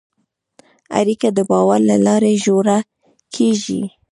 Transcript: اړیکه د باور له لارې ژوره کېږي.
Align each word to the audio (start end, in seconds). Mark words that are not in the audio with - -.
اړیکه 0.99 1.27
د 1.37 1.39
باور 1.49 1.79
له 1.89 1.97
لارې 2.05 2.33
ژوره 2.43 2.77
کېږي. 3.35 3.81